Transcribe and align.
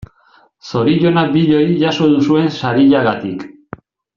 Zorionak 0.69 1.29
bioi 1.35 1.67
jaso 1.83 2.09
duzuen 2.15 2.51
sariagatik. 2.63 3.47